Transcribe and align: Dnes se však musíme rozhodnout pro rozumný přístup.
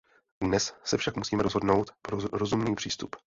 Dnes 0.43 0.73
se 0.83 0.97
však 0.97 1.15
musíme 1.15 1.43
rozhodnout 1.43 1.91
pro 2.01 2.17
rozumný 2.31 2.75
přístup. 2.75 3.15